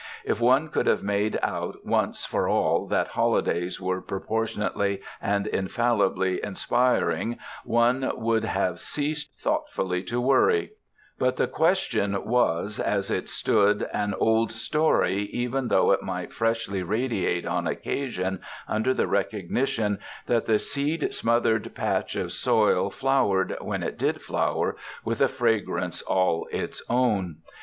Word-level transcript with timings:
If 0.25 0.41
one 0.41 0.69
could 0.69 0.87
have 0.87 1.03
made 1.03 1.37
out 1.43 1.85
once 1.85 2.25
for 2.25 2.47
all 2.47 2.87
that 2.87 3.09
holidays 3.09 3.79
were 3.79 4.01
proportionately 4.01 4.99
and 5.21 5.45
infallibly 5.45 6.39
inspiring 6.43 7.37
one 7.63 8.11
would 8.15 8.43
have 8.43 8.79
ceased 8.79 9.39
thoughtfully 9.39 10.01
to 10.05 10.19
worry; 10.19 10.71
but 11.19 11.35
the 11.35 11.45
question 11.45 12.25
was 12.25 12.79
as 12.79 13.11
it 13.11 13.29
stood 13.29 13.87
an 13.93 14.15
old 14.15 14.51
story, 14.51 15.19
even 15.31 15.67
though 15.67 15.91
it 15.91 16.01
might 16.01 16.33
freshly 16.33 16.81
radiate, 16.81 17.45
on 17.45 17.67
occasion, 17.67 18.41
under 18.67 18.95
the 18.95 19.05
recognition 19.05 19.99
that 20.25 20.47
the 20.47 20.57
seed 20.57 21.13
smothered 21.13 21.75
patch 21.75 22.15
of 22.15 22.31
soil 22.33 22.89
flowered, 22.89 23.55
when 23.61 23.83
it 23.83 23.99
did 23.99 24.19
flower, 24.19 24.75
with 25.05 25.21
a 25.21 25.27
fragrance 25.27 26.01
all 26.01 26.47
its 26.51 26.81
own. 26.89 27.35